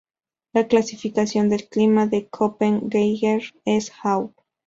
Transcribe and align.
La 0.53 0.65
clasificación 0.67 1.47
del 1.49 1.69
clima 1.69 2.07
de 2.07 2.27
Köppen-Geiger 2.27 3.53
es 3.65 3.91
Aw. 4.01 4.33